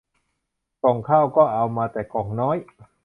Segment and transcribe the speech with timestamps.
[0.83, 2.57] ก่องข้าวก็เอามาแต่ก่องน้อย